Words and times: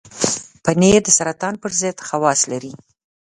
پنېر 0.63 0.99
د 1.05 1.09
سرطان 1.17 1.53
پر 1.61 1.71
ضد 1.81 1.97
خواص 2.07 2.39
لري. 2.51 2.73